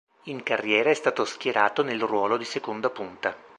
In 0.23 0.41
carriera 0.41 0.89
è 0.89 0.95
stato 0.95 1.25
schierato 1.25 1.83
nel 1.83 2.01
ruolo 2.01 2.37
di 2.37 2.43
seconda 2.43 2.89
punta. 2.89 3.35